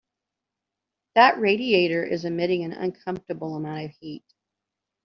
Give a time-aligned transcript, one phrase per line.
[1.13, 4.25] That radiator is emitting an uncomfortable amount of heat.